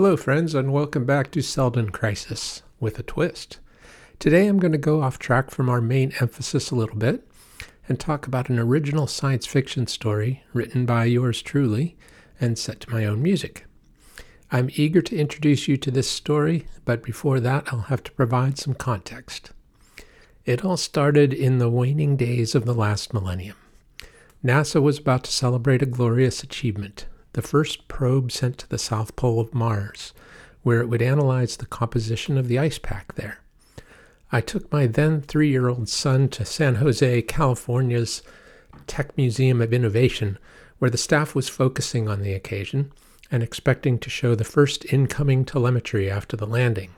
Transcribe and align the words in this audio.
Hello, 0.00 0.16
friends, 0.16 0.54
and 0.54 0.72
welcome 0.72 1.04
back 1.04 1.28
to 1.32 1.42
Seldon 1.42 1.90
Crisis 1.90 2.62
with 2.78 3.00
a 3.00 3.02
twist. 3.02 3.58
Today 4.20 4.46
I'm 4.46 4.60
going 4.60 4.70
to 4.70 4.78
go 4.78 5.02
off 5.02 5.18
track 5.18 5.50
from 5.50 5.68
our 5.68 5.80
main 5.80 6.12
emphasis 6.20 6.70
a 6.70 6.76
little 6.76 6.94
bit 6.94 7.28
and 7.88 7.98
talk 7.98 8.24
about 8.24 8.48
an 8.48 8.60
original 8.60 9.08
science 9.08 9.44
fiction 9.44 9.88
story 9.88 10.44
written 10.52 10.86
by 10.86 11.06
yours 11.06 11.42
truly 11.42 11.96
and 12.40 12.56
set 12.56 12.78
to 12.78 12.90
my 12.90 13.06
own 13.06 13.20
music. 13.20 13.66
I'm 14.52 14.70
eager 14.74 15.02
to 15.02 15.18
introduce 15.18 15.66
you 15.66 15.76
to 15.78 15.90
this 15.90 16.08
story, 16.08 16.68
but 16.84 17.02
before 17.02 17.40
that, 17.40 17.72
I'll 17.72 17.90
have 17.90 18.04
to 18.04 18.12
provide 18.12 18.56
some 18.56 18.74
context. 18.74 19.50
It 20.44 20.64
all 20.64 20.76
started 20.76 21.34
in 21.34 21.58
the 21.58 21.68
waning 21.68 22.16
days 22.16 22.54
of 22.54 22.66
the 22.66 22.72
last 22.72 23.12
millennium. 23.12 23.56
NASA 24.44 24.80
was 24.80 25.00
about 25.00 25.24
to 25.24 25.32
celebrate 25.32 25.82
a 25.82 25.86
glorious 25.86 26.44
achievement 26.44 27.06
the 27.32 27.42
first 27.42 27.88
probe 27.88 28.32
sent 28.32 28.58
to 28.58 28.68
the 28.68 28.78
South 28.78 29.16
Pole 29.16 29.40
of 29.40 29.54
Mars, 29.54 30.12
where 30.62 30.80
it 30.80 30.88
would 30.88 31.02
analyze 31.02 31.56
the 31.56 31.66
composition 31.66 32.36
of 32.36 32.48
the 32.48 32.58
ice 32.58 32.78
pack 32.78 33.14
there. 33.14 33.40
I 34.30 34.40
took 34.40 34.70
my 34.70 34.86
then 34.86 35.22
three 35.22 35.50
year 35.50 35.68
old 35.68 35.88
son 35.88 36.28
to 36.30 36.44
San 36.44 36.76
Jose, 36.76 37.22
California's 37.22 38.22
Tech 38.86 39.16
Museum 39.16 39.60
of 39.60 39.72
Innovation, 39.72 40.38
where 40.78 40.90
the 40.90 40.98
staff 40.98 41.34
was 41.34 41.48
focusing 41.48 42.08
on 42.08 42.22
the 42.22 42.34
occasion 42.34 42.92
and 43.30 43.42
expecting 43.42 43.98
to 43.98 44.10
show 44.10 44.34
the 44.34 44.44
first 44.44 44.84
incoming 44.92 45.44
telemetry 45.44 46.10
after 46.10 46.36
the 46.36 46.46
landing. 46.46 46.90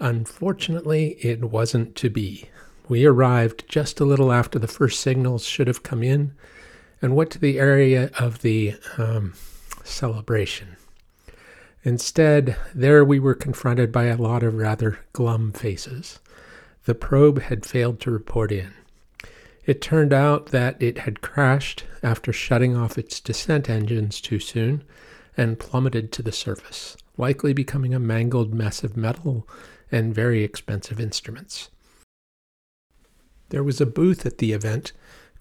Unfortunately, 0.00 1.16
it 1.20 1.42
wasn't 1.42 1.96
to 1.96 2.10
be. 2.10 2.48
We 2.88 3.04
arrived 3.04 3.68
just 3.68 4.00
a 4.00 4.04
little 4.04 4.32
after 4.32 4.58
the 4.58 4.68
first 4.68 5.00
signals 5.00 5.44
should 5.44 5.66
have 5.66 5.82
come 5.82 6.02
in 6.02 6.32
and 7.00 7.14
went 7.14 7.30
to 7.30 7.38
the 7.38 7.58
area 7.58 8.10
of 8.18 8.42
the 8.42 8.74
um, 8.96 9.34
celebration. 9.84 10.76
Instead, 11.84 12.56
there 12.74 13.04
we 13.04 13.18
were 13.18 13.34
confronted 13.34 13.92
by 13.92 14.04
a 14.04 14.16
lot 14.16 14.42
of 14.42 14.54
rather 14.54 14.98
glum 15.12 15.52
faces. 15.52 16.18
The 16.84 16.94
probe 16.94 17.42
had 17.42 17.64
failed 17.64 18.00
to 18.00 18.10
report 18.10 18.50
in. 18.50 18.72
It 19.64 19.82
turned 19.82 20.12
out 20.12 20.46
that 20.46 20.82
it 20.82 20.98
had 20.98 21.20
crashed 21.20 21.84
after 22.02 22.32
shutting 22.32 22.74
off 22.74 22.96
its 22.96 23.20
descent 23.20 23.68
engines 23.68 24.20
too 24.20 24.40
soon 24.40 24.82
and 25.36 25.58
plummeted 25.58 26.10
to 26.12 26.22
the 26.22 26.32
surface, 26.32 26.96
likely 27.16 27.52
becoming 27.52 27.94
a 27.94 28.00
mangled 28.00 28.54
mess 28.54 28.82
of 28.82 28.96
metal 28.96 29.46
and 29.92 30.14
very 30.14 30.42
expensive 30.42 30.98
instruments. 30.98 31.70
There 33.50 33.62
was 33.62 33.80
a 33.80 33.86
booth 33.86 34.26
at 34.26 34.38
the 34.38 34.52
event, 34.52 34.92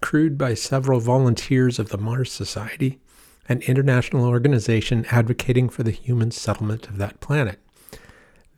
crewed 0.02 0.38
by 0.38 0.53
several 0.53 1.00
volunteers 1.00 1.80
of 1.80 1.90
the 1.90 1.98
Mars 1.98 2.31
Society, 2.31 3.00
an 3.49 3.61
international 3.61 4.26
organization 4.26 5.05
advocating 5.10 5.70
for 5.70 5.83
the 5.83 5.92
human 5.92 6.32
settlement 6.32 6.88
of 6.88 6.98
that 6.98 7.20
planet. 7.20 7.60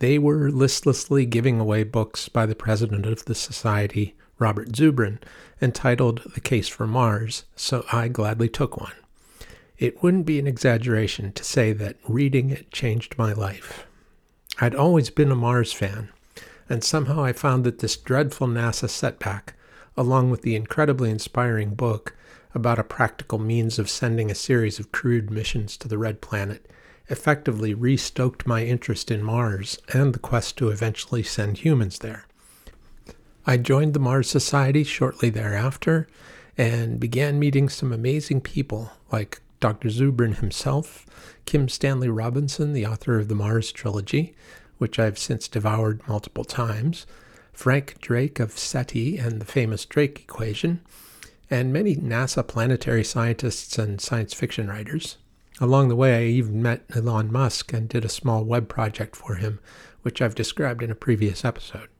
They 0.00 0.18
were 0.18 0.50
listlessly 0.50 1.26
giving 1.26 1.60
away 1.60 1.84
books 1.84 2.28
by 2.28 2.46
the 2.46 2.54
president 2.54 3.06
of 3.06 3.24
the 3.26 3.34
society, 3.34 4.16
Robert 4.38 4.72
Zubrin, 4.72 5.18
entitled 5.60 6.22
The 6.34 6.40
Case 6.40 6.68
for 6.68 6.86
Mars, 6.86 7.44
so 7.54 7.84
I 7.92 8.08
gladly 8.08 8.48
took 8.48 8.80
one. 8.80 8.94
It 9.78 10.02
wouldn't 10.02 10.26
be 10.26 10.38
an 10.38 10.46
exaggeration 10.46 11.32
to 11.32 11.44
say 11.44 11.72
that 11.74 11.96
reading 12.08 12.50
it 12.50 12.70
changed 12.70 13.18
my 13.18 13.32
life. 13.32 13.86
I'd 14.60 14.74
always 14.74 15.10
been 15.10 15.30
a 15.30 15.36
Mars 15.36 15.72
fan, 15.72 16.08
and 16.68 16.82
somehow 16.82 17.22
I 17.22 17.32
found 17.32 17.64
that 17.64 17.78
this 17.78 17.96
dreadful 17.96 18.46
NASA 18.46 18.88
setback, 18.88 19.54
along 19.96 20.30
with 20.30 20.42
the 20.42 20.56
incredibly 20.56 21.10
inspiring 21.10 21.74
book 21.74 22.16
about 22.54 22.78
a 22.78 22.84
practical 22.84 23.38
means 23.38 23.78
of 23.78 23.88
sending 23.88 24.30
a 24.30 24.34
series 24.34 24.78
of 24.78 24.92
crewed 24.92 25.30
missions 25.30 25.76
to 25.76 25.88
the 25.88 25.98
Red 25.98 26.20
Planet, 26.20 26.70
effectively 27.08 27.74
restoked 27.74 28.46
my 28.46 28.64
interest 28.64 29.10
in 29.10 29.22
Mars 29.22 29.78
and 29.92 30.14
the 30.14 30.18
quest 30.18 30.56
to 30.58 30.68
eventually 30.68 31.22
send 31.22 31.58
humans 31.58 31.98
there. 31.98 32.26
I 33.46 33.56
joined 33.56 33.94
the 33.94 34.00
Mars 34.00 34.28
Society 34.30 34.84
shortly 34.84 35.30
thereafter 35.30 36.06
and 36.56 37.00
began 37.00 37.38
meeting 37.38 37.68
some 37.68 37.92
amazing 37.92 38.40
people 38.42 38.92
like 39.10 39.40
Dr. 39.60 39.88
Zubrin 39.88 40.36
himself, 40.36 41.06
Kim 41.46 41.68
Stanley 41.68 42.08
Robinson, 42.08 42.72
the 42.72 42.86
author 42.86 43.18
of 43.18 43.28
the 43.28 43.34
Mars 43.34 43.72
trilogy, 43.72 44.34
which 44.78 44.98
I've 44.98 45.18
since 45.18 45.48
devoured 45.48 46.06
multiple 46.08 46.44
times, 46.44 47.06
Frank 47.60 48.00
Drake 48.00 48.40
of 48.40 48.56
SETI 48.56 49.18
and 49.18 49.38
the 49.38 49.44
famous 49.44 49.84
Drake 49.84 50.20
equation, 50.20 50.80
and 51.50 51.70
many 51.70 51.94
NASA 51.94 52.42
planetary 52.48 53.04
scientists 53.04 53.76
and 53.76 54.00
science 54.00 54.32
fiction 54.32 54.68
writers. 54.68 55.18
Along 55.60 55.90
the 55.90 55.94
way, 55.94 56.16
I 56.16 56.22
even 56.30 56.62
met 56.62 56.86
Elon 56.96 57.30
Musk 57.30 57.74
and 57.74 57.86
did 57.86 58.02
a 58.02 58.08
small 58.08 58.44
web 58.44 58.70
project 58.70 59.14
for 59.14 59.34
him, 59.34 59.60
which 60.00 60.22
I've 60.22 60.34
described 60.34 60.82
in 60.82 60.90
a 60.90 60.94
previous 60.94 61.44
episode. 61.44 61.90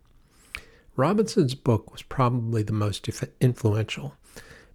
Robinson's 0.97 1.54
book 1.54 1.93
was 1.93 2.00
probably 2.00 2.62
the 2.62 2.72
most 2.72 3.06
influential 3.38 4.15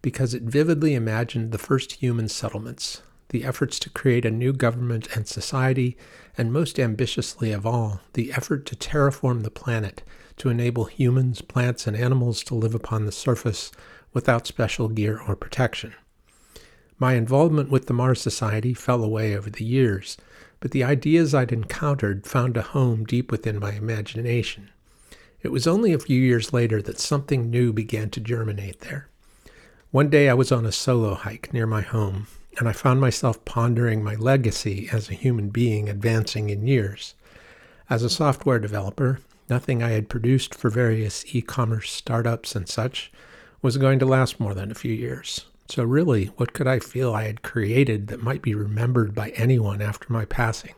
because 0.04 0.36
it 0.36 0.44
vividly 0.44 0.94
imagined 0.94 1.52
the 1.52 1.58
first 1.58 1.94
human 1.94 2.30
settlements, 2.30 3.02
the 3.36 3.44
efforts 3.44 3.80
to 3.80 3.90
create 3.90 4.24
a 4.24 4.32
new 4.32 4.54
government 4.54 5.14
and 5.14 5.28
society, 5.28 5.98
and 6.38 6.54
most 6.54 6.80
ambitiously 6.80 7.52
of 7.52 7.66
all, 7.66 8.00
the 8.14 8.32
effort 8.32 8.66
to 8.66 8.78
terraform 8.78 9.44
the 9.44 9.52
planet 9.52 10.04
to 10.38 10.48
enable 10.48 10.86
humans, 10.86 11.42
plants, 11.42 11.86
and 11.86 11.98
animals 11.98 12.42
to 12.42 12.56
live 12.56 12.74
upon 12.74 13.06
the 13.06 13.12
surface 13.12 13.74
without 14.14 14.48
special 14.48 14.88
gear 14.88 15.20
or 15.28 15.36
protection. 15.36 15.94
My 16.98 17.16
involvement 17.16 17.70
with 17.70 17.88
the 17.88 17.94
Mars 17.94 18.22
Society 18.22 18.74
fell 18.74 19.04
away 19.04 19.36
over 19.36 19.50
the 19.50 19.66
years, 19.66 20.16
but 20.62 20.72
the 20.72 20.86
ideas 20.86 21.36
I'd 21.36 21.52
encountered 21.52 22.26
found 22.26 22.56
a 22.56 22.62
home 22.62 23.04
deep 23.04 23.32
within 23.32 23.60
my 23.60 23.74
imagination. 23.74 24.70
It 25.42 25.52
was 25.52 25.68
only 25.68 25.92
a 25.92 26.00
few 26.00 26.22
years 26.22 26.54
later 26.54 26.82
that 26.84 27.02
something 27.02 27.50
new 27.50 27.74
began 27.74 28.12
to 28.12 28.22
germinate 28.22 28.80
there. 28.80 29.10
One 29.92 30.10
day 30.10 30.30
I 30.30 30.34
was 30.36 30.54
on 30.54 30.66
a 30.66 30.72
solo 30.72 31.16
hike 31.16 31.52
near 31.52 31.68
my 31.68 31.82
home, 31.82 32.28
and 32.58 32.68
I 32.68 32.74
found 32.74 33.02
myself 33.02 33.44
pondering 33.46 34.04
my 34.04 34.16
legacy 34.16 34.90
as 34.92 35.10
a 35.10 35.16
human 35.16 35.50
being 35.50 35.90
advancing 35.90 36.50
in 36.50 36.68
years. 36.68 37.14
As 37.90 38.04
a 38.04 38.10
software 38.10 38.60
developer, 38.60 39.20
nothing 39.50 39.84
I 39.84 39.90
had 39.90 40.10
produced 40.10 40.56
for 40.56 40.70
various 40.70 41.24
e 41.36 41.42
commerce 41.42 41.92
startups 41.92 42.56
and 42.56 42.68
such 42.68 43.12
was 43.62 43.78
going 43.78 44.00
to 44.00 44.06
last 44.06 44.40
more 44.40 44.54
than 44.54 44.72
a 44.72 44.76
few 44.76 44.94
years. 44.94 45.46
So, 45.68 45.84
really, 45.84 46.26
what 46.38 46.54
could 46.54 46.68
I 46.68 46.80
feel 46.80 47.14
I 47.14 47.24
had 47.24 47.42
created 47.42 48.08
that 48.08 48.22
might 48.22 48.44
be 48.44 48.54
remembered 48.54 49.16
by 49.16 49.30
anyone 49.30 49.82
after 49.82 50.14
my 50.14 50.26
passing? 50.26 50.76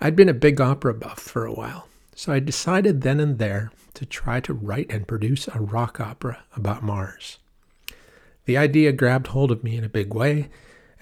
I'd 0.00 0.16
been 0.16 0.30
a 0.30 0.34
big 0.34 0.60
opera 0.60 0.94
buff 0.94 1.20
for 1.20 1.44
a 1.44 1.52
while, 1.52 1.88
so 2.14 2.32
I 2.32 2.40
decided 2.40 3.02
then 3.02 3.20
and 3.20 3.38
there 3.38 3.70
to 3.94 4.06
try 4.06 4.40
to 4.40 4.54
write 4.54 4.90
and 4.90 5.06
produce 5.06 5.46
a 5.48 5.60
rock 5.60 6.00
opera 6.00 6.42
about 6.56 6.82
Mars. 6.82 7.38
The 8.46 8.56
idea 8.56 8.92
grabbed 8.92 9.28
hold 9.28 9.50
of 9.50 9.62
me 9.62 9.76
in 9.76 9.84
a 9.84 9.88
big 9.88 10.14
way 10.14 10.48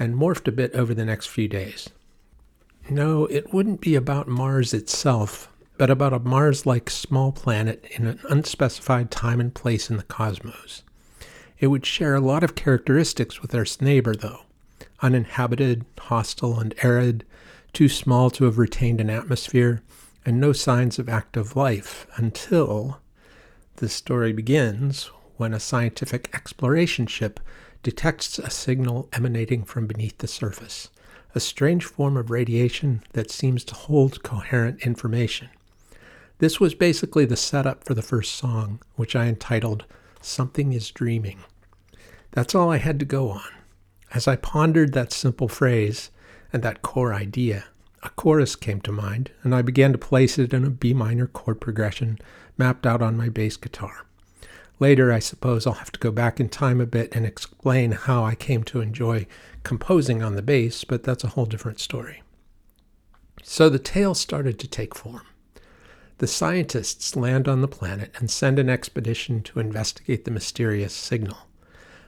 and 0.01 0.17
morphed 0.17 0.49
a 0.49 0.53
bit 0.53 0.75
over 0.75 0.95
the 0.95 1.05
next 1.05 1.27
few 1.27 1.47
days. 1.47 1.91
No, 2.89 3.27
it 3.27 3.53
wouldn't 3.53 3.81
be 3.81 3.95
about 3.95 4.27
Mars 4.27 4.75
itself, 4.75 5.49
but 5.77 5.91
about 5.91 6.15
a 6.15 6.19
Mars 6.19 6.67
like 6.67 6.91
small 6.91 7.31
planet 7.31 7.85
in 7.93 8.07
an 8.07 8.19
unspecified 8.29 9.11
time 9.11 9.39
and 9.39 9.55
place 9.55 9.91
in 9.91 9.99
the 9.99 10.03
cosmos. 10.03 10.83
It 11.59 11.69
would 11.69 11.85
share 11.85 12.15
a 12.15 12.21
lot 12.21 12.43
of 12.43 12.55
characteristics 12.55 13.43
with 13.43 13.55
our 13.55 13.67
neighbor, 13.81 14.17
though 14.17 14.41
uninhabited, 15.03 15.85
hostile, 15.99 16.59
and 16.61 16.75
arid, 16.83 17.25
too 17.73 17.89
small 17.89 18.31
to 18.31 18.45
have 18.45 18.59
retained 18.59 19.01
an 19.01 19.09
atmosphere, 19.09 19.83
and 20.27 20.41
no 20.41 20.53
signs 20.53 20.99
of 20.99 21.09
active 21.09 21.57
life 21.57 22.07
until 22.17 23.01
the 23.77 23.89
story 23.89 24.33
begins 24.33 25.11
when 25.37 25.55
a 25.55 25.61
scientific 25.61 26.29
exploration 26.35 27.07
ship 27.07 27.41
detects 27.83 28.39
a 28.39 28.51
signal 28.51 29.09
emanating 29.13 29.65
from 29.65 29.87
beneath 29.87 30.19
the 30.19 30.29
surface, 30.29 30.91
a 31.35 31.41
strange 31.41 31.85
form 31.85 32.17
of 32.17 32.31
radiation 32.31 33.03
that 33.13 33.31
seems 33.31 33.65
to 33.65 33.75
hold 33.75 34.23
coherent 34.23 34.85
information. 34.87 35.49
This 36.39 36.59
was 36.59 36.75
basically 36.75 37.25
the 37.25 37.37
setup 37.37 37.85
for 37.85 37.95
the 37.95 38.03
first 38.03 38.35
song, 38.35 38.81
which 38.97 39.15
I 39.15 39.27
entitled 39.27 39.85
Something 40.21 40.73
is 40.73 40.91
Dreaming. 40.91 41.41
That's 42.33 42.55
all 42.55 42.71
I 42.71 42.79
had 42.79 42.99
to 43.01 43.07
go 43.07 43.31
on. 43.31 43.49
As 44.13 44.27
I 44.27 44.37
pondered 44.37 44.93
that 44.93 45.13
simple 45.13 45.49
phrase 45.49 46.11
and 46.53 46.63
that 46.63 46.83
core 46.83 47.15
idea, 47.15 47.65
a 48.03 48.09
chorus 48.11 48.57
came 48.57 48.81
to 48.83 48.93
mind, 48.93 49.31
and 49.43 49.55
I 49.55 49.63
began 49.63 49.93
to 49.93 49.99
place 49.99 50.39
it 50.39 50.55
in 50.55 50.65
a 50.65 50.71
B 50.71 50.95
minor 50.95 51.27
chord 51.27 51.61
progression 51.61 52.19
mapped 52.57 52.87
out 52.87 53.03
on 53.03 53.17
my 53.17 53.29
bass 53.29 53.57
guitar. 53.57 54.07
Later, 54.81 55.13
I 55.13 55.19
suppose 55.19 55.67
I'll 55.67 55.75
have 55.75 55.93
to 55.93 56.01
go 56.01 56.11
back 56.11 56.41
in 56.41 56.49
time 56.49 56.81
a 56.81 56.87
bit 56.87 57.15
and 57.15 57.27
explain 57.27 57.93
how 57.93 58.25
I 58.25 58.35
came 58.35 58.65
to 58.65 58.81
enjoy 58.81 59.27
composing 59.63 60.23
on 60.23 60.37
the 60.37 60.43
bass, 60.43 60.85
but 60.85 61.05
that's 61.05 61.23
a 61.23 61.29
whole 61.29 61.45
different 61.45 61.81
story. 61.81 62.23
So 63.43 63.69
the 63.69 63.79
tale 63.79 64.15
started 64.15 64.59
to 64.59 64.67
take 64.67 64.95
form. 64.95 65.27
The 66.17 66.27
scientists 66.27 67.15
land 67.15 67.47
on 67.47 67.61
the 67.61 67.69
planet 67.69 68.11
and 68.17 68.31
send 68.31 68.59
an 68.59 68.71
expedition 68.71 69.43
to 69.43 69.61
investigate 69.61 70.25
the 70.25 70.31
mysterious 70.31 70.95
signal. 70.95 71.37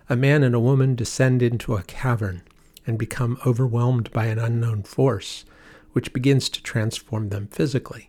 A 0.09 0.17
man 0.17 0.43
and 0.43 0.55
a 0.55 0.61
woman 0.61 0.95
descend 0.95 1.43
into 1.43 1.77
a 1.77 1.83
cavern 1.83 2.43
and 2.87 2.99
become 2.99 3.39
overwhelmed 3.47 4.11
by 4.13 4.27
an 4.27 4.39
unknown 4.39 4.83
force, 4.83 5.45
which 5.93 6.15
begins 6.15 6.49
to 6.49 6.63
transform 6.63 7.29
them 7.29 7.49
physically. 7.49 8.09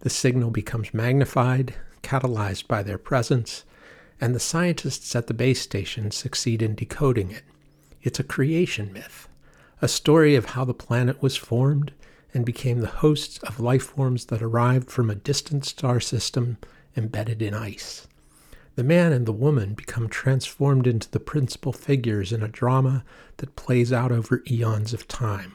The 0.00 0.10
signal 0.10 0.50
becomes 0.50 0.94
magnified, 0.94 1.74
catalyzed 2.02 2.66
by 2.66 2.82
their 2.82 2.98
presence, 2.98 3.64
and 4.20 4.34
the 4.34 4.40
scientists 4.40 5.14
at 5.14 5.26
the 5.26 5.34
base 5.34 5.60
station 5.60 6.10
succeed 6.10 6.62
in 6.62 6.74
decoding 6.74 7.30
it. 7.30 7.42
It's 8.02 8.20
a 8.20 8.24
creation 8.24 8.92
myth, 8.92 9.28
a 9.80 9.88
story 9.88 10.34
of 10.34 10.46
how 10.46 10.64
the 10.64 10.74
planet 10.74 11.22
was 11.22 11.36
formed 11.36 11.92
and 12.32 12.44
became 12.44 12.80
the 12.80 12.86
host 12.86 13.42
of 13.44 13.60
life 13.60 13.84
forms 13.84 14.26
that 14.26 14.42
arrived 14.42 14.90
from 14.90 15.10
a 15.10 15.14
distant 15.14 15.64
star 15.64 16.00
system 16.00 16.58
embedded 16.96 17.40
in 17.40 17.54
ice. 17.54 18.06
The 18.76 18.84
man 18.84 19.12
and 19.12 19.24
the 19.24 19.32
woman 19.32 19.74
become 19.74 20.08
transformed 20.08 20.86
into 20.86 21.08
the 21.10 21.20
principal 21.20 21.72
figures 21.72 22.32
in 22.32 22.42
a 22.42 22.48
drama 22.48 23.04
that 23.36 23.54
plays 23.54 23.92
out 23.92 24.10
over 24.10 24.42
eons 24.50 24.92
of 24.92 25.06
time. 25.06 25.54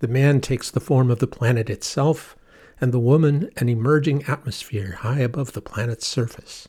The 0.00 0.08
man 0.08 0.42
takes 0.42 0.70
the 0.70 0.80
form 0.80 1.10
of 1.10 1.18
the 1.18 1.26
planet 1.26 1.70
itself, 1.70 2.36
and 2.78 2.92
the 2.92 3.00
woman 3.00 3.48
an 3.56 3.70
emerging 3.70 4.24
atmosphere 4.24 4.98
high 5.00 5.20
above 5.20 5.52
the 5.52 5.62
planet's 5.62 6.06
surface. 6.06 6.68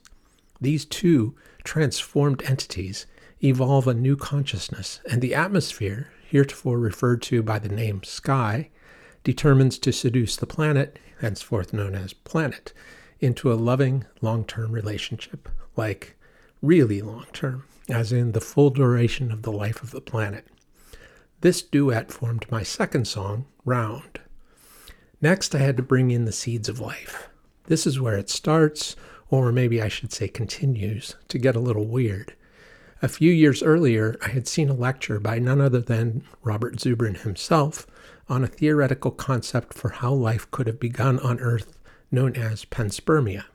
These 0.60 0.86
two 0.86 1.36
transformed 1.64 2.42
entities 2.44 3.06
evolve 3.44 3.88
a 3.88 3.94
new 3.94 4.16
consciousness, 4.16 5.00
and 5.10 5.22
the 5.22 5.36
atmosphere, 5.36 6.10
heretofore 6.30 6.80
referred 6.80 7.22
to 7.24 7.44
by 7.44 7.60
the 7.60 7.70
name 7.70 8.04
sky, 8.04 8.70
determines 9.24 9.78
to 9.80 9.92
seduce 9.92 10.36
the 10.36 10.48
planet, 10.48 11.00
henceforth 11.20 11.74
known 11.74 11.96
as 11.96 12.14
planet, 12.14 12.74
into 13.20 13.52
a 13.52 13.56
loving 13.56 14.06
long 14.22 14.46
term 14.46 14.72
relationship, 14.72 15.50
like 15.76 16.16
really 16.62 17.02
long 17.02 17.26
term, 17.34 17.66
as 17.90 18.12
in 18.12 18.32
the 18.32 18.42
full 18.42 18.70
duration 18.70 19.32
of 19.32 19.44
the 19.44 19.52
life 19.52 19.84
of 19.84 19.92
the 19.92 20.02
planet. 20.02 20.48
This 21.42 21.62
duet 21.62 22.12
formed 22.12 22.50
my 22.50 22.64
second 22.64 23.08
song, 23.08 23.46
Round. 23.64 24.20
Next, 25.22 25.54
I 25.54 25.60
had 25.60 25.78
to 25.78 25.84
bring 25.84 26.10
in 26.10 26.26
the 26.26 26.32
seeds 26.32 26.70
of 26.70 26.80
life. 26.80 27.30
This 27.66 27.86
is 27.86 28.00
where 28.00 28.18
it 28.18 28.30
starts, 28.30 28.96
or 29.30 29.52
maybe 29.52 29.82
I 29.82 29.88
should 29.88 30.14
say 30.14 30.28
continues, 30.28 31.16
to 31.28 31.38
get 31.38 31.56
a 31.56 31.62
little 31.62 31.86
weird. 31.86 32.34
A 33.02 33.08
few 33.08 33.32
years 33.32 33.62
earlier, 33.62 34.16
I 34.26 34.30
had 34.30 34.48
seen 34.48 34.70
a 34.70 34.74
lecture 34.74 35.20
by 35.20 35.38
none 35.38 35.62
other 35.62 35.82
than 35.82 36.24
Robert 36.44 36.78
Zubrin 36.78 37.22
himself 37.22 37.86
on 38.28 38.44
a 38.44 38.48
theoretical 38.48 39.12
concept 39.12 39.74
for 39.74 39.90
how 39.90 40.14
life 40.14 40.50
could 40.50 40.68
have 40.68 40.80
begun 40.80 41.20
on 41.20 41.40
Earth 41.40 41.78
known 42.12 42.36
as 42.36 42.66
panspermia. 42.66 43.46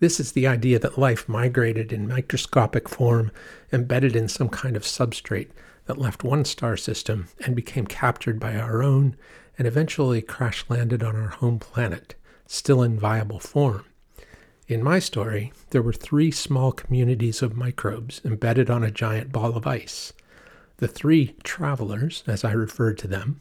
This 0.00 0.18
is 0.18 0.32
the 0.32 0.48
idea 0.48 0.80
that 0.80 0.98
life 0.98 1.28
migrated 1.28 1.92
in 1.92 2.08
microscopic 2.08 2.88
form, 2.88 3.30
embedded 3.72 4.16
in 4.16 4.26
some 4.28 4.48
kind 4.48 4.76
of 4.76 4.82
substrate 4.82 5.50
that 5.86 5.98
left 5.98 6.24
one 6.24 6.44
star 6.44 6.76
system 6.76 7.28
and 7.44 7.54
became 7.54 7.86
captured 7.86 8.40
by 8.40 8.56
our 8.56 8.82
own 8.82 9.16
and 9.56 9.68
eventually 9.68 10.20
crash 10.20 10.64
landed 10.68 11.04
on 11.04 11.14
our 11.14 11.28
home 11.28 11.60
planet, 11.60 12.16
still 12.46 12.82
in 12.82 12.98
viable 12.98 13.38
form. 13.38 13.84
In 14.68 14.82
my 14.82 15.00
story, 15.00 15.52
there 15.70 15.82
were 15.82 15.92
three 15.92 16.30
small 16.30 16.72
communities 16.72 17.42
of 17.42 17.56
microbes 17.56 18.20
embedded 18.24 18.70
on 18.70 18.84
a 18.84 18.90
giant 18.90 19.32
ball 19.32 19.56
of 19.56 19.66
ice. 19.66 20.12
The 20.76 20.88
three 20.88 21.34
travelers, 21.42 22.22
as 22.26 22.44
I 22.44 22.52
referred 22.52 22.96
to 22.98 23.08
them, 23.08 23.40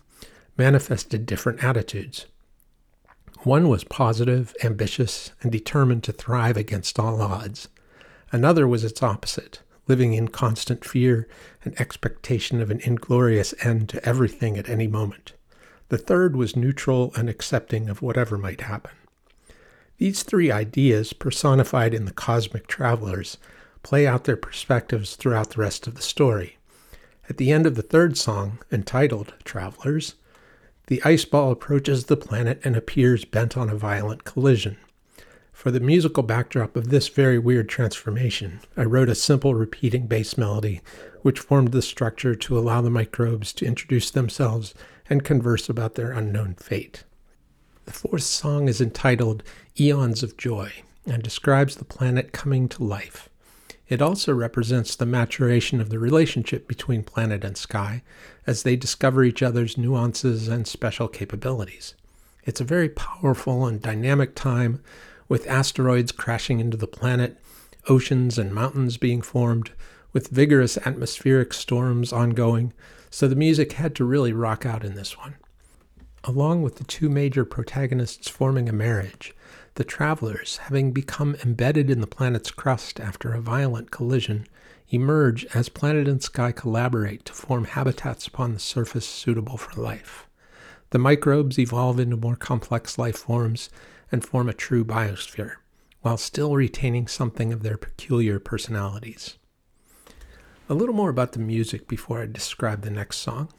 manifested 0.57 1.25
different 1.25 1.63
attitudes. 1.63 2.25
One 3.43 3.69
was 3.69 3.83
positive, 3.83 4.55
ambitious, 4.63 5.31
and 5.41 5.51
determined 5.51 6.03
to 6.03 6.11
thrive 6.11 6.57
against 6.57 6.99
all 6.99 7.21
odds. 7.21 7.67
Another 8.31 8.67
was 8.67 8.83
its 8.83 9.01
opposite, 9.01 9.61
living 9.87 10.13
in 10.13 10.27
constant 10.27 10.85
fear 10.85 11.27
and 11.63 11.79
expectation 11.79 12.61
of 12.61 12.69
an 12.69 12.79
inglorious 12.81 13.53
end 13.63 13.89
to 13.89 14.07
everything 14.07 14.57
at 14.57 14.69
any 14.69 14.87
moment. 14.87 15.33
The 15.89 15.97
third 15.97 16.35
was 16.35 16.55
neutral 16.55 17.11
and 17.15 17.29
accepting 17.29 17.89
of 17.89 18.01
whatever 18.01 18.37
might 18.37 18.61
happen. 18.61 18.91
These 20.01 20.23
three 20.23 20.51
ideas, 20.51 21.13
personified 21.13 21.93
in 21.93 22.05
the 22.05 22.11
cosmic 22.11 22.65
travelers, 22.65 23.37
play 23.83 24.07
out 24.07 24.23
their 24.23 24.35
perspectives 24.35 25.15
throughout 25.15 25.51
the 25.51 25.61
rest 25.61 25.85
of 25.85 25.93
the 25.93 26.01
story. 26.01 26.57
At 27.29 27.37
the 27.37 27.51
end 27.51 27.67
of 27.67 27.75
the 27.75 27.83
third 27.83 28.17
song, 28.17 28.57
entitled 28.71 29.35
Travelers, 29.43 30.15
the 30.87 31.03
ice 31.03 31.23
ball 31.23 31.51
approaches 31.51 32.05
the 32.05 32.17
planet 32.17 32.59
and 32.63 32.75
appears 32.75 33.25
bent 33.25 33.55
on 33.55 33.69
a 33.69 33.75
violent 33.75 34.23
collision. 34.23 34.77
For 35.53 35.69
the 35.69 35.79
musical 35.79 36.23
backdrop 36.23 36.75
of 36.75 36.89
this 36.89 37.07
very 37.07 37.37
weird 37.37 37.69
transformation, 37.69 38.61
I 38.75 38.85
wrote 38.85 39.07
a 39.07 39.13
simple 39.13 39.53
repeating 39.53 40.07
bass 40.07 40.35
melody, 40.35 40.81
which 41.21 41.39
formed 41.39 41.73
the 41.73 41.83
structure 41.83 42.33
to 42.33 42.57
allow 42.57 42.81
the 42.81 42.89
microbes 42.89 43.53
to 43.53 43.67
introduce 43.67 44.09
themselves 44.09 44.73
and 45.07 45.23
converse 45.23 45.69
about 45.69 45.93
their 45.93 46.11
unknown 46.11 46.55
fate. 46.55 47.03
The 47.91 48.07
fourth 48.07 48.23
song 48.23 48.69
is 48.69 48.79
entitled 48.79 49.43
Eons 49.77 50.23
of 50.23 50.37
Joy 50.37 50.71
and 51.05 51.21
describes 51.21 51.75
the 51.75 51.83
planet 51.83 52.31
coming 52.31 52.69
to 52.69 52.85
life. 52.85 53.27
It 53.89 54.01
also 54.01 54.33
represents 54.33 54.95
the 54.95 55.05
maturation 55.05 55.81
of 55.81 55.89
the 55.89 55.99
relationship 55.99 56.69
between 56.69 57.03
planet 57.03 57.43
and 57.43 57.57
sky 57.57 58.01
as 58.47 58.63
they 58.63 58.77
discover 58.77 59.25
each 59.25 59.43
other's 59.43 59.77
nuances 59.77 60.47
and 60.47 60.65
special 60.65 61.09
capabilities. 61.09 61.93
It's 62.45 62.61
a 62.61 62.63
very 62.63 62.87
powerful 62.87 63.65
and 63.65 63.81
dynamic 63.81 64.35
time 64.35 64.81
with 65.27 65.45
asteroids 65.47 66.13
crashing 66.13 66.61
into 66.61 66.77
the 66.77 66.87
planet, 66.87 67.41
oceans 67.89 68.37
and 68.37 68.55
mountains 68.55 68.95
being 68.95 69.21
formed, 69.21 69.71
with 70.13 70.29
vigorous 70.29 70.77
atmospheric 70.77 71.53
storms 71.53 72.13
ongoing, 72.13 72.71
so 73.09 73.27
the 73.27 73.35
music 73.35 73.73
had 73.73 73.95
to 73.95 74.05
really 74.05 74.31
rock 74.31 74.65
out 74.65 74.85
in 74.85 74.95
this 74.95 75.17
one. 75.17 75.35
Along 76.23 76.61
with 76.61 76.75
the 76.75 76.83
two 76.83 77.09
major 77.09 77.43
protagonists 77.43 78.29
forming 78.29 78.69
a 78.69 78.73
marriage, 78.73 79.33
the 79.75 79.83
travelers, 79.83 80.57
having 80.57 80.91
become 80.91 81.35
embedded 81.43 81.89
in 81.89 81.99
the 81.99 82.07
planet's 82.07 82.51
crust 82.51 82.99
after 82.99 83.33
a 83.33 83.41
violent 83.41 83.89
collision, 83.89 84.45
emerge 84.89 85.45
as 85.55 85.69
planet 85.69 86.07
and 86.07 86.21
sky 86.21 86.51
collaborate 86.51 87.25
to 87.25 87.33
form 87.33 87.65
habitats 87.65 88.27
upon 88.27 88.53
the 88.53 88.59
surface 88.59 89.07
suitable 89.07 89.57
for 89.57 89.81
life. 89.81 90.27
The 90.91 90.99
microbes 90.99 91.57
evolve 91.57 91.99
into 91.99 92.17
more 92.17 92.35
complex 92.35 92.99
life 92.99 93.17
forms 93.17 93.69
and 94.11 94.23
form 94.23 94.47
a 94.47 94.53
true 94.53 94.85
biosphere, 94.85 95.55
while 96.01 96.17
still 96.17 96.55
retaining 96.55 97.07
something 97.07 97.51
of 97.51 97.63
their 97.63 97.77
peculiar 97.77 98.39
personalities. 98.39 99.37
A 100.69 100.75
little 100.75 100.93
more 100.93 101.09
about 101.09 101.31
the 101.31 101.39
music 101.39 101.87
before 101.87 102.21
I 102.21 102.27
describe 102.27 102.81
the 102.81 102.91
next 102.91 103.17
song. 103.17 103.49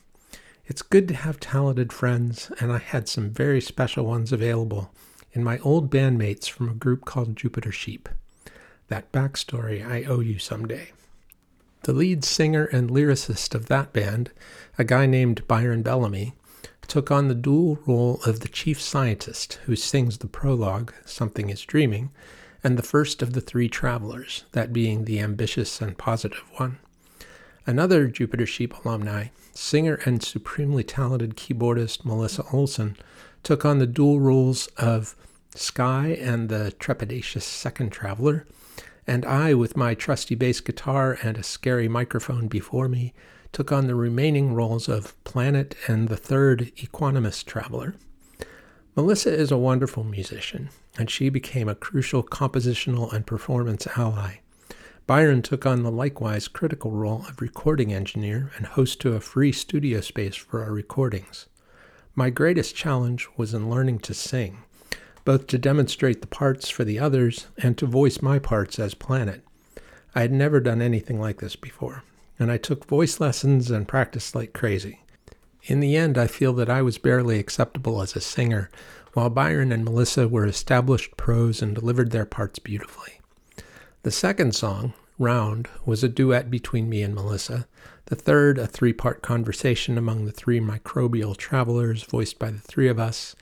It's 0.65 0.83
good 0.83 1.09
to 1.09 1.15
have 1.15 1.41
talented 1.41 1.93
friends, 1.93 2.51
and 2.61 2.71
I 2.71 2.79
had 2.79 3.09
some 3.09 3.31
very 3.31 3.61
special 3.61 4.07
ones 4.07 4.33
available 4.33 4.93
in 5.33 5.43
my 5.43 5.59
old 5.59 5.91
bandmates 5.91 6.49
from 6.49 6.69
a 6.69 6.75
group 6.75 7.05
called 7.05 7.37
Jupiter 7.37 7.73
Sheep. 7.73 8.09
That 8.89 9.11
backstory 9.11 9.85
I 9.85 10.05
owe 10.05 10.21
you 10.21 10.39
someday. 10.39 10.93
The 11.83 11.93
lead 11.93 12.25
singer 12.25 12.67
and 12.67 12.91
lyricist 12.91 13.57
of 13.57 13.67
that 13.67 13.93
band, 13.93 14.31
a 14.79 14.85
guy 14.85 15.07
named 15.07 15.47
Byron 15.49 15.83
Bellamy, 15.83 16.35
took 16.87 17.11
on 17.11 17.27
the 17.27 17.35
dual 17.35 17.79
role 17.87 18.21
of 18.25 18.41
the 18.41 18.49
chief 18.49 18.81
scientist 18.81 19.55
who 19.65 19.75
sings 19.75 20.19
the 20.19 20.29
prologue, 20.29 20.93
Something 21.05 21.51
is 21.51 21.63
Dreaming, 21.63 22.11
and 22.63 22.79
the 22.79 22.83
first 22.85 23.21
of 23.21 23.33
the 23.33 23.41
three 23.41 23.69
travelers, 23.69 24.45
that 24.53 24.73
being 24.73 25.07
the 25.07 25.19
ambitious 25.19 25.81
and 25.81 25.99
positive 25.99 26.45
one. 26.57 26.79
Another 27.65 28.09
Jupiter 28.09 28.45
Sheep 28.45 28.75
alumni, 28.85 29.29
singer 29.53 30.01
and 30.05 30.23
supremely 30.23 30.83
talented 30.83 31.37
keyboardist 31.37 32.05
Melissa 32.05 32.45
Olson, 32.53 32.97
took 33.45 33.65
on 33.65 33.79
the 33.79 33.87
dual 33.87 34.19
roles 34.19 34.67
of 34.77 35.15
Sky 35.55 36.17
and 36.21 36.49
the 36.49 36.75
trepidatious 36.81 37.43
second 37.43 37.91
traveler, 37.91 38.47
and 39.07 39.25
I, 39.25 39.55
with 39.55 39.77
my 39.77 39.95
trusty 39.95 40.35
bass 40.35 40.61
guitar 40.61 41.19
and 41.23 41.37
a 41.39 41.43
scary 41.43 41.89
microphone 41.89 42.49
before 42.49 42.89
me, 42.89 43.15
took 43.53 43.71
on 43.71 43.87
the 43.87 43.95
remaining 43.95 44.55
roles 44.55 44.89
of 44.89 45.23
Planet 45.25 45.77
and 45.87 46.09
the 46.09 46.17
third 46.17 46.73
equanimous 46.77 47.45
traveler. 47.45 47.95
Melissa 48.97 49.33
is 49.33 49.51
a 49.53 49.57
wonderful 49.57 50.05
musician, 50.05 50.71
and 50.99 51.11
she 51.11 51.29
became 51.29 51.69
a 51.69 51.75
crucial 51.75 52.23
compositional 52.23 53.13
and 53.13 53.27
performance 53.27 53.87
ally. 53.97 54.37
Byron 55.07 55.43
took 55.43 55.67
on 55.67 55.83
the 55.83 55.91
likewise 55.91 56.47
critical 56.47 56.93
role 56.93 57.25
of 57.29 57.41
recording 57.41 57.93
engineer 57.93 58.53
and 58.57 58.67
host 58.67 59.01
to 59.01 59.15
a 59.15 59.21
free 59.21 59.51
studio 59.51 60.01
space 60.01 60.37
for 60.37 60.63
our 60.63 60.71
recordings. 60.71 61.47
My 62.15 62.31
greatest 62.31 62.77
challenge 62.77 63.27
was 63.37 63.53
in 63.53 63.69
learning 63.69 63.99
to 64.01 64.15
sing, 64.15 64.59
both 65.25 65.49
to 65.49 65.59
demonstrate 65.59 66.21
the 66.21 66.29
parts 66.29 66.69
for 66.69 66.85
the 66.85 67.01
others 67.01 67.49
and 67.59 67.77
to 67.79 67.87
voice 67.87 68.23
my 68.23 68.39
parts 68.39 68.79
as 68.79 68.95
Planet. 68.95 69.43
I 70.15 70.21
had 70.21 70.33
never 70.33 70.61
done 70.61 70.81
anything 70.81 71.19
like 71.19 71.41
this 71.41 71.57
before, 71.57 72.05
and 72.39 72.53
I 72.53 72.57
took 72.57 72.87
voice 72.87 73.19
lessons 73.19 73.73
and 73.73 73.89
practiced 73.89 74.37
like 74.37 74.53
crazy. 74.53 75.01
In 75.65 75.81
the 75.81 75.97
end, 75.97 76.17
I 76.17 76.29
feel 76.29 76.53
that 76.55 76.71
I 76.71 76.83
was 76.83 76.99
barely 76.99 77.41
acceptable 77.41 78.03
as 78.03 78.15
a 78.15 78.21
singer, 78.21 78.71
while 79.15 79.31
Byron 79.31 79.73
and 79.73 79.85
Melissa 79.85 80.29
were 80.29 80.47
established 80.47 81.17
pros 81.17 81.61
and 81.61 81.75
delivered 81.75 82.13
their 82.13 82.27
parts 82.27 82.61
beautifully. 82.61 83.19
The 84.05 84.11
second 84.11 84.57
song, 84.57 84.95
round 85.17 85.69
was 85.87 86.03
a 86.03 86.09
duet 86.09 86.51
between 86.51 86.89
me 86.89 87.03
and 87.03 87.15
Melissa. 87.15 87.69
The 88.07 88.17
third, 88.17 88.59
a 88.59 88.67
three 88.67 88.93
part 88.93 89.23
conversation 89.23 89.97
among 89.97 90.25
the 90.25 90.33
three 90.33 90.59
microbial 90.59 91.37
travelers 91.37 92.03
voiced 92.03 92.37
by 92.37 92.51
the 92.51 92.59
three 92.59 92.89
of 92.89 92.99
us. 92.99 93.37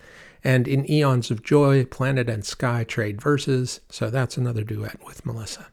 And 0.44 0.68
in 0.68 0.90
Eons 0.90 1.30
of 1.30 1.42
Joy, 1.42 1.86
Planet 1.86 2.28
and 2.28 2.44
Sky 2.44 2.84
trade 2.84 3.22
verses, 3.22 3.80
so 3.88 4.10
that's 4.10 4.36
another 4.36 4.62
duet 4.62 4.98
with 5.06 5.24
Melissa. 5.24 5.68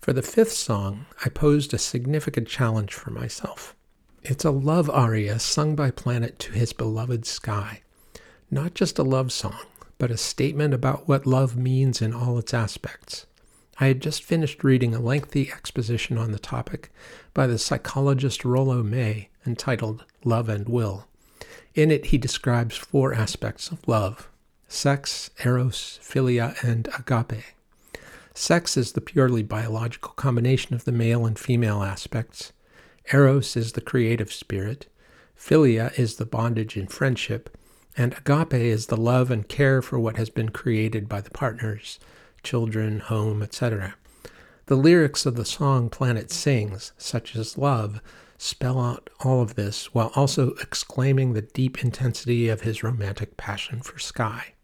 For 0.00 0.12
the 0.12 0.22
fifth 0.22 0.52
song, 0.52 1.06
I 1.24 1.28
posed 1.28 1.72
a 1.72 1.78
significant 1.78 2.48
challenge 2.48 2.92
for 2.92 3.12
myself. 3.12 3.76
It's 4.24 4.44
a 4.44 4.50
love 4.50 4.90
aria 4.90 5.38
sung 5.38 5.76
by 5.76 5.92
Planet 5.92 6.40
to 6.40 6.52
his 6.52 6.72
beloved 6.72 7.26
Sky. 7.26 7.82
Not 8.50 8.74
just 8.74 8.98
a 8.98 9.04
love 9.04 9.30
song, 9.30 9.66
but 9.98 10.10
a 10.10 10.16
statement 10.16 10.74
about 10.74 11.06
what 11.06 11.26
love 11.26 11.56
means 11.56 12.02
in 12.02 12.12
all 12.12 12.38
its 12.38 12.52
aspects. 12.52 13.26
I 13.80 13.86
had 13.88 14.00
just 14.00 14.22
finished 14.22 14.62
reading 14.62 14.94
a 14.94 15.00
lengthy 15.00 15.50
exposition 15.50 16.16
on 16.16 16.32
the 16.32 16.38
topic 16.38 16.90
by 17.32 17.46
the 17.46 17.58
psychologist 17.58 18.44
Rollo 18.44 18.82
May 18.82 19.30
entitled 19.46 20.04
Love 20.24 20.48
and 20.48 20.68
Will. 20.68 21.08
In 21.74 21.90
it, 21.90 22.06
he 22.06 22.18
describes 22.18 22.76
four 22.76 23.12
aspects 23.14 23.70
of 23.70 23.86
love 23.88 24.28
sex, 24.68 25.30
eros, 25.44 25.98
philia, 26.02 26.56
and 26.62 26.88
agape. 26.98 27.44
Sex 28.34 28.76
is 28.76 28.92
the 28.92 29.00
purely 29.00 29.42
biological 29.42 30.12
combination 30.12 30.74
of 30.74 30.84
the 30.84 30.92
male 30.92 31.26
and 31.26 31.38
female 31.38 31.82
aspects. 31.82 32.52
Eros 33.12 33.56
is 33.56 33.72
the 33.72 33.80
creative 33.80 34.32
spirit. 34.32 34.86
Philia 35.38 35.96
is 35.98 36.16
the 36.16 36.26
bondage 36.26 36.76
in 36.76 36.86
friendship. 36.86 37.56
And 37.96 38.14
agape 38.14 38.54
is 38.54 38.86
the 38.86 38.96
love 38.96 39.30
and 39.30 39.48
care 39.48 39.80
for 39.80 39.98
what 39.98 40.16
has 40.16 40.30
been 40.30 40.48
created 40.48 41.08
by 41.08 41.20
the 41.20 41.30
partners, 41.30 42.00
children, 42.44 43.00
home, 43.00 43.42
etc. 43.42 43.96
The 44.66 44.76
lyrics 44.76 45.26
of 45.26 45.34
the 45.34 45.44
song 45.44 45.90
Planet 45.90 46.30
Sings, 46.30 46.92
such 46.96 47.34
is 47.34 47.58
love, 47.58 48.00
spell 48.38 48.80
out 48.80 49.10
all 49.20 49.42
of 49.42 49.54
this 49.54 49.94
while 49.94 50.12
also 50.14 50.50
exclaiming 50.60 51.32
the 51.32 51.42
deep 51.42 51.82
intensity 51.82 52.48
of 52.48 52.60
his 52.62 52.82
romantic 52.82 53.36
passion 53.36 53.80
for 53.80 53.98
Sky. 53.98 54.54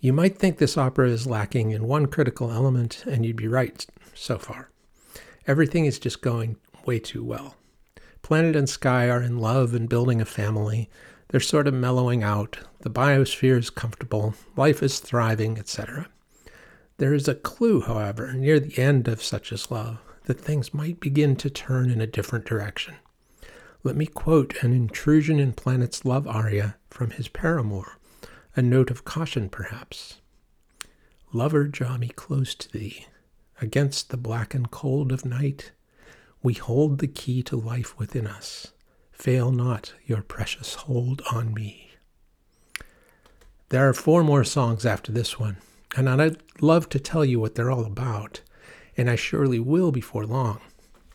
You 0.00 0.12
might 0.12 0.38
think 0.38 0.58
this 0.58 0.76
opera 0.76 1.08
is 1.08 1.26
lacking 1.26 1.70
in 1.70 1.88
one 1.88 2.06
critical 2.06 2.50
element, 2.52 3.04
and 3.06 3.24
you'd 3.24 3.36
be 3.36 3.48
right 3.48 3.84
so 4.14 4.38
far. 4.38 4.70
Everything 5.46 5.84
is 5.86 5.98
just 5.98 6.22
going 6.22 6.56
way 6.84 6.98
too 6.98 7.24
well. 7.24 7.56
Planet 8.22 8.56
and 8.56 8.68
Sky 8.68 9.08
are 9.08 9.22
in 9.22 9.38
love 9.38 9.74
and 9.74 9.88
building 9.88 10.20
a 10.20 10.24
family. 10.24 10.90
They're 11.28 11.40
sort 11.40 11.66
of 11.66 11.74
mellowing 11.74 12.22
out. 12.22 12.58
The 12.80 12.90
biosphere 12.90 13.58
is 13.58 13.70
comfortable. 13.70 14.34
Life 14.56 14.82
is 14.82 15.00
thriving, 15.00 15.58
etc. 15.58 16.08
There 16.98 17.12
is 17.12 17.28
a 17.28 17.34
clue, 17.34 17.82
however, 17.82 18.32
near 18.32 18.58
the 18.58 18.78
end 18.78 19.06
of 19.06 19.22
Such 19.22 19.52
Is 19.52 19.70
Love, 19.70 19.98
that 20.24 20.40
things 20.40 20.72
might 20.72 20.98
begin 20.98 21.36
to 21.36 21.50
turn 21.50 21.90
in 21.90 22.00
a 22.00 22.06
different 22.06 22.46
direction. 22.46 22.94
Let 23.82 23.96
me 23.96 24.06
quote 24.06 24.62
an 24.62 24.72
intrusion 24.72 25.38
in 25.38 25.52
Planet's 25.52 26.04
love 26.04 26.26
aria 26.26 26.76
from 26.88 27.10
his 27.10 27.28
paramour, 27.28 27.98
a 28.56 28.62
note 28.62 28.90
of 28.90 29.04
caution, 29.04 29.50
perhaps. 29.50 30.20
Lover, 31.32 31.64
draw 31.64 31.98
me 31.98 32.08
close 32.08 32.54
to 32.54 32.72
thee. 32.72 33.06
Against 33.60 34.08
the 34.08 34.16
black 34.16 34.54
and 34.54 34.70
cold 34.70 35.12
of 35.12 35.24
night, 35.24 35.72
we 36.42 36.54
hold 36.54 36.98
the 36.98 37.08
key 37.08 37.42
to 37.42 37.56
life 37.56 37.98
within 37.98 38.26
us. 38.26 38.68
Fail 39.12 39.52
not 39.52 39.92
your 40.06 40.22
precious 40.22 40.74
hold 40.74 41.20
on 41.30 41.52
me. 41.52 41.90
There 43.68 43.86
are 43.86 43.94
four 43.94 44.24
more 44.24 44.44
songs 44.44 44.86
after 44.86 45.12
this 45.12 45.38
one, 45.38 45.58
and 45.94 46.08
I'd 46.08 46.38
love 46.60 46.88
to 46.90 46.98
tell 46.98 47.24
you 47.24 47.38
what 47.38 47.54
they're 47.54 47.70
all 47.70 47.84
about, 47.84 48.40
and 48.96 49.10
I 49.10 49.16
surely 49.16 49.60
will 49.60 49.92
before 49.92 50.26
long. 50.26 50.60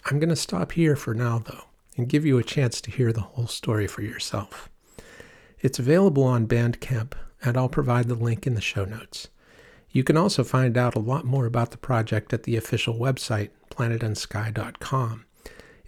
I'm 0.05 0.19
going 0.19 0.29
to 0.29 0.35
stop 0.35 0.71
here 0.71 0.95
for 0.95 1.13
now, 1.13 1.39
though, 1.39 1.65
and 1.97 2.07
give 2.07 2.25
you 2.25 2.37
a 2.37 2.43
chance 2.43 2.79
to 2.81 2.91
hear 2.91 3.11
the 3.11 3.21
whole 3.21 3.47
story 3.47 3.87
for 3.87 4.01
yourself. 4.01 4.69
It's 5.59 5.79
available 5.79 6.23
on 6.23 6.47
Bandcamp 6.47 7.13
and 7.43 7.57
I'll 7.57 7.69
provide 7.69 8.07
the 8.07 8.15
link 8.15 8.45
in 8.45 8.53
the 8.53 8.61
show 8.61 8.85
notes. 8.85 9.27
You 9.91 10.03
can 10.03 10.15
also 10.15 10.43
find 10.43 10.77
out 10.77 10.95
a 10.95 10.99
lot 10.99 11.25
more 11.25 11.45
about 11.45 11.71
the 11.71 11.77
project 11.77 12.33
at 12.33 12.43
the 12.43 12.55
official 12.55 12.95
website, 12.95 13.49
planetandsky.com. 13.69 15.25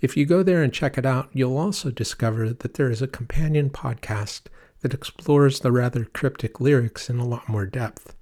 If 0.01 0.17
you 0.17 0.25
go 0.25 0.43
there 0.43 0.61
and 0.61 0.73
check 0.73 0.97
it 0.97 1.05
out, 1.05 1.29
you'll 1.31 1.57
also 1.57 1.89
discover 1.89 2.51
that 2.51 2.73
there 2.73 2.91
is 2.91 3.01
a 3.01 3.07
companion 3.07 3.69
podcast 3.69 4.43
that 4.81 4.93
explores 4.93 5.61
the 5.61 5.71
rather 5.71 6.03
cryptic 6.05 6.59
lyrics 6.59 7.09
in 7.09 7.19
a 7.19 7.25
lot 7.25 7.47
more 7.47 7.65
depth. 7.65 8.13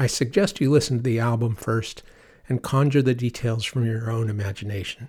I 0.00 0.06
suggest 0.06 0.62
you 0.62 0.70
listen 0.70 0.96
to 0.96 1.02
the 1.02 1.18
album 1.18 1.54
first 1.54 2.02
and 2.48 2.62
conjure 2.62 3.02
the 3.02 3.14
details 3.14 3.66
from 3.66 3.84
your 3.84 4.10
own 4.10 4.30
imagination. 4.30 5.08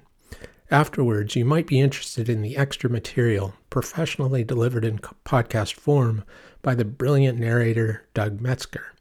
Afterwards, 0.69 1.33
you 1.33 1.45
might 1.45 1.65
be 1.65 1.79
interested 1.79 2.27
in 2.27 2.41
the 2.41 2.57
extra 2.57 2.89
material 2.89 3.53
professionally 3.69 4.43
delivered 4.43 4.83
in 4.83 4.99
podcast 5.23 5.75
form 5.75 6.25
by 6.61 6.75
the 6.75 6.83
brilliant 6.83 7.39
narrator 7.39 8.05
Doug 8.13 8.41
Metzger. 8.41 8.91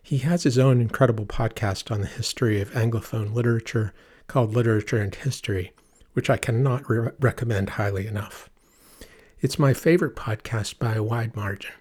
He 0.00 0.18
has 0.18 0.44
his 0.44 0.56
own 0.56 0.80
incredible 0.80 1.26
podcast 1.26 1.90
on 1.90 2.00
the 2.00 2.06
history 2.06 2.60
of 2.60 2.70
Anglophone 2.70 3.34
literature 3.34 3.92
called 4.28 4.54
Literature 4.54 4.98
and 4.98 5.12
History, 5.12 5.72
which 6.12 6.30
I 6.30 6.36
cannot 6.36 6.88
re- 6.88 7.10
recommend 7.18 7.70
highly 7.70 8.06
enough. 8.06 8.48
It's 9.40 9.58
my 9.58 9.74
favorite 9.74 10.14
podcast 10.14 10.78
by 10.78 10.94
a 10.94 11.02
wide 11.02 11.34
margin. 11.34 11.72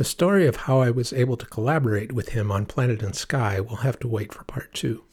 The 0.00 0.04
story 0.04 0.46
of 0.46 0.56
how 0.56 0.80
I 0.80 0.90
was 0.90 1.12
able 1.12 1.36
to 1.36 1.44
collaborate 1.44 2.10
with 2.10 2.30
him 2.30 2.50
on 2.50 2.64
Planet 2.64 3.02
and 3.02 3.14
Sky 3.14 3.60
will 3.60 3.84
have 3.84 3.98
to 3.98 4.08
wait 4.08 4.32
for 4.32 4.44
part 4.44 4.72
two. 4.72 5.04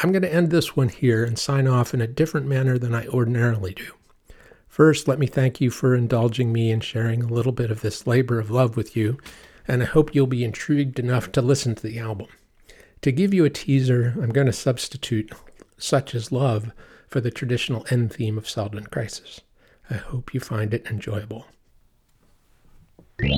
I'm 0.00 0.12
going 0.12 0.22
to 0.22 0.32
end 0.32 0.50
this 0.50 0.76
one 0.76 0.88
here 0.88 1.24
and 1.24 1.36
sign 1.36 1.66
off 1.66 1.92
in 1.92 2.00
a 2.00 2.06
different 2.06 2.46
manner 2.46 2.78
than 2.78 2.94
I 2.94 3.08
ordinarily 3.08 3.74
do. 3.74 3.92
First, 4.68 5.08
let 5.08 5.18
me 5.18 5.26
thank 5.26 5.60
you 5.60 5.72
for 5.72 5.96
indulging 5.96 6.52
me 6.52 6.70
in 6.70 6.78
sharing 6.78 7.24
a 7.24 7.34
little 7.34 7.50
bit 7.50 7.72
of 7.72 7.80
this 7.80 8.06
labor 8.06 8.38
of 8.38 8.52
love 8.52 8.76
with 8.76 8.94
you, 8.94 9.18
and 9.66 9.82
I 9.82 9.86
hope 9.86 10.14
you'll 10.14 10.28
be 10.28 10.44
intrigued 10.44 11.00
enough 11.00 11.32
to 11.32 11.42
listen 11.42 11.74
to 11.74 11.82
the 11.82 11.98
album. 11.98 12.28
To 13.00 13.10
give 13.10 13.34
you 13.34 13.44
a 13.44 13.50
teaser, 13.50 14.14
I'm 14.22 14.30
going 14.30 14.46
to 14.46 14.52
substitute 14.52 15.32
Such 15.76 16.14
Is 16.14 16.30
Love 16.30 16.70
for 17.08 17.20
the 17.20 17.32
traditional 17.32 17.84
end 17.90 18.12
theme 18.12 18.38
of 18.38 18.48
Seldon 18.48 18.86
Crisis. 18.86 19.40
I 19.90 19.94
hope 19.94 20.32
you 20.32 20.38
find 20.38 20.72
it 20.72 20.86
enjoyable. 20.86 21.46
She 23.22 23.28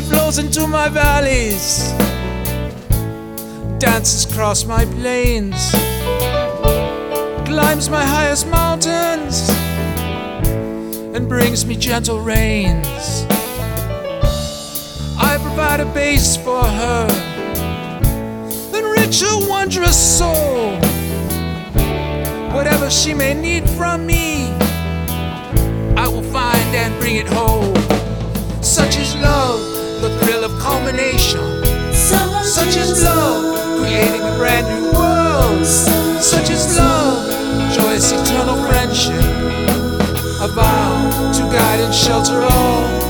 flows 0.00 0.38
into 0.38 0.66
my 0.66 0.88
valleys, 0.88 1.92
dances 3.78 4.24
across 4.24 4.64
my 4.64 4.84
plains, 4.86 5.70
climbs 7.46 7.88
my 7.88 8.04
highest 8.04 8.48
mountains, 8.48 9.48
and 11.14 11.28
brings 11.28 11.64
me 11.64 11.76
gentle 11.76 12.20
rains. 12.20 13.23
Provide 15.54 15.78
a 15.78 15.86
base 15.94 16.36
for 16.36 16.64
her, 16.64 17.06
enrich 18.76 19.20
her 19.20 19.48
wondrous 19.48 19.96
soul. 19.96 20.74
Whatever 22.52 22.90
she 22.90 23.14
may 23.14 23.34
need 23.34 23.70
from 23.70 24.04
me, 24.04 24.48
I 25.96 26.08
will 26.08 26.24
find 26.24 26.74
and 26.74 26.92
bring 26.98 27.14
it 27.14 27.28
home. 27.28 27.72
Such 28.64 28.96
is 28.98 29.14
love 29.14 29.60
the 30.02 30.18
thrill 30.18 30.42
of 30.42 30.50
culmination. 30.60 31.62
Such 31.94 32.74
is 32.74 33.04
love, 33.04 33.78
creating 33.78 34.22
a 34.22 34.36
brand 34.36 34.66
new 34.66 34.90
world. 34.90 35.64
Such 35.64 36.50
is 36.50 36.76
love, 36.76 37.30
joyous 37.72 38.10
eternal 38.10 38.56
friendship. 38.66 39.22
A 40.40 40.48
vow 40.48 41.32
to 41.32 41.42
guide 41.42 41.78
and 41.78 41.94
shelter 41.94 42.42
all 42.42 43.03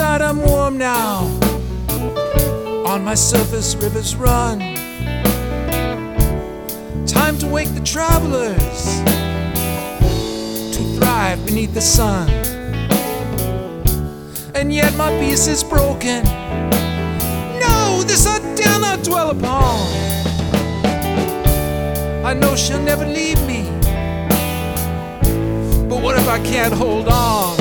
Inside, 0.00 0.22
I'm 0.22 0.40
warm 0.40 0.78
now. 0.78 1.24
On 2.86 3.04
my 3.04 3.14
surface, 3.14 3.74
rivers 3.74 4.16
run. 4.16 4.58
Time 7.06 7.36
to 7.36 7.46
wake 7.46 7.68
the 7.74 7.82
travelers 7.84 8.82
to 10.74 10.96
thrive 10.96 11.44
beneath 11.44 11.74
the 11.74 11.82
sun. 11.82 12.30
And 14.54 14.72
yet 14.72 14.96
my 14.96 15.10
peace 15.20 15.46
is 15.46 15.62
broken. 15.62 16.24
No, 17.60 18.02
this 18.02 18.26
I 18.26 18.38
dare 18.54 18.80
not 18.80 19.04
dwell 19.04 19.28
upon. 19.28 19.86
I 22.24 22.32
know 22.32 22.56
she'll 22.56 22.80
never 22.80 23.04
leave 23.04 23.40
me. 23.46 23.64
But 25.90 26.02
what 26.02 26.18
if 26.18 26.26
I 26.26 26.38
can't 26.42 26.72
hold 26.72 27.06
on? 27.06 27.58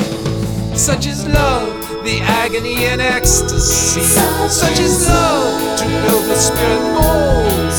Such 0.77 1.05
is 1.05 1.27
love, 1.27 1.78
the 2.09 2.21
agony 2.21 2.85
and 2.85 3.01
ecstasy. 3.01 4.01
Such 4.49 4.79
is 4.79 5.07
love 5.07 5.77
to 5.77 5.85
build 5.85 6.25
the 6.25 6.35
spirit 6.35 6.81
mold. 6.97 7.71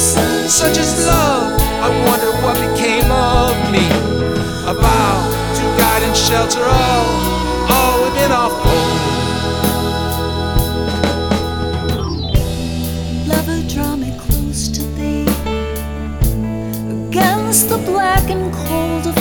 Such 0.48 0.78
is 0.78 1.04
love. 1.04 1.60
I 1.86 1.88
wonder 2.06 2.30
what 2.44 2.56
became 2.66 3.10
of 3.10 3.54
me. 3.74 3.86
A 4.70 4.74
vow 4.82 5.16
to 5.56 5.62
guide 5.80 6.02
and 6.06 6.16
shelter 6.16 6.62
all, 6.62 7.08
all 7.74 7.96
within 8.04 8.30
our 8.40 8.50
fold. 8.60 9.00
Lover, 13.30 13.60
draw 13.74 13.96
me 13.96 14.10
close 14.16 14.68
to 14.76 14.82
thee 14.98 15.26
against 17.08 17.68
the 17.68 17.78
black 17.78 18.30
and 18.30 18.54
cold 18.54 19.06
of 19.08 19.19